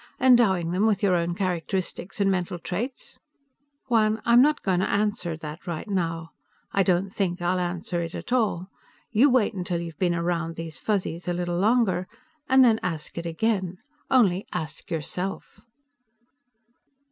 Endowing 0.19 0.71
them 0.71 0.87
with 0.87 1.03
your 1.03 1.15
own 1.15 1.35
characteristics 1.35 2.19
and 2.19 2.31
mental 2.31 2.57
traits?" 2.57 3.19
"Juan, 3.87 4.19
I'm 4.25 4.41
not 4.41 4.63
going 4.63 4.79
to 4.79 4.89
answer 4.89 5.37
that 5.37 5.67
right 5.67 5.87
now. 5.87 6.31
I 6.71 6.81
don't 6.81 7.11
think 7.11 7.39
I'll 7.39 7.59
answer 7.59 8.01
at 8.01 8.33
all. 8.33 8.71
You 9.11 9.29
wait 9.29 9.53
till 9.63 9.79
you've 9.79 9.99
been 9.99 10.15
around 10.15 10.55
these 10.55 10.79
Fuzzies 10.79 11.27
a 11.27 11.33
little 11.33 11.59
longer, 11.59 12.07
and 12.49 12.65
then 12.65 12.79
ask 12.81 13.15
it 13.19 13.27
again, 13.27 13.77
only 14.09 14.47
ask 14.51 14.89
yourself." 14.89 15.59